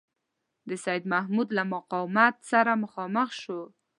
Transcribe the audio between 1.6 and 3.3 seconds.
مقاومت سره مخامخ